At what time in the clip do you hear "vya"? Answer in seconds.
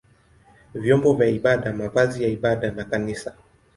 1.13-1.27